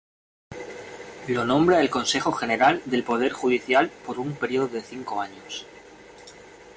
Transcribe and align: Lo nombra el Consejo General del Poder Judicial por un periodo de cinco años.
Lo 1.27 1.45
nombra 1.45 1.79
el 1.79 1.91
Consejo 1.91 2.31
General 2.31 2.81
del 2.85 3.03
Poder 3.03 3.33
Judicial 3.33 3.91
por 4.03 4.17
un 4.19 4.33
periodo 4.33 4.67
de 4.67 4.81
cinco 4.81 5.21
años. 5.21 5.67